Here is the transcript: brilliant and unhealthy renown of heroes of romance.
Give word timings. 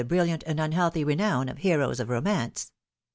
brilliant 0.07 0.43
and 0.47 0.59
unhealthy 0.59 1.03
renown 1.03 1.47
of 1.47 1.59
heroes 1.59 1.99
of 1.99 2.09
romance. 2.09 2.71